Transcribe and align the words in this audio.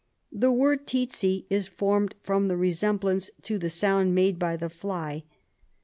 The 0.31 0.51
word 0.51 0.87
Tsetse 0.87 1.43
is 1.51 1.67
formed 1.67 2.15
from 2.23 2.47
the 2.47 2.57
resemblance 2.57 3.29
to 3.43 3.59
the 3.59 3.69
sound 3.69 4.15
made 4.15 4.39
by 4.39 4.57
the 4.57 4.67
fly. 4.67 5.25